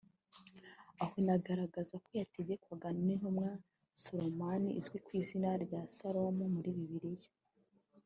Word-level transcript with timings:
aho 1.01 1.13
inagaragaza 1.21 1.95
ko 2.03 2.09
yategekwagwa 2.19 2.89
n’intumwa 3.05 3.49
Soulaiman 4.01 4.63
izwi 4.79 4.97
ku 5.05 5.11
zina 5.27 5.51
rya 5.63 5.81
Salomo 5.95 6.43
muri 6.55 6.69
Bibiliya 6.77 7.29